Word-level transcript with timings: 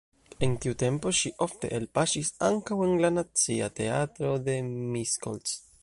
En 0.45 0.53
tiu 0.61 0.75
tempo 0.83 1.11
ŝi 1.17 1.31
ofte 1.45 1.69
elpaŝis 1.79 2.33
ankaŭ 2.49 2.79
en 2.87 2.97
la 3.05 3.13
Nacia 3.19 3.71
Teatro 3.81 4.33
de 4.49 4.61
Miskolc. 4.73 5.59